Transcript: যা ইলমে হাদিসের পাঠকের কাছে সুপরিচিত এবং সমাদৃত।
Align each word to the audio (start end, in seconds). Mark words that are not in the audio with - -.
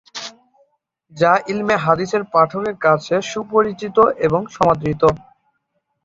যা 1.13 1.31
ইলমে 1.47 1.75
হাদিসের 1.77 2.23
পাঠকের 2.33 2.75
কাছে 2.77 3.15
সুপরিচিত 3.31 3.97
এবং 4.19 4.41
সমাদৃত। 4.55 5.01